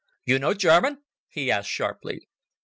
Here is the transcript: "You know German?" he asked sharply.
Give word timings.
"You 0.25 0.39
know 0.39 0.55
German?" 0.55 1.03
he 1.29 1.51
asked 1.51 1.69
sharply. 1.69 2.27